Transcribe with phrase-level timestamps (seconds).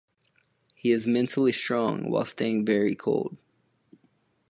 [0.73, 3.37] He is mentally strong while staying very cold.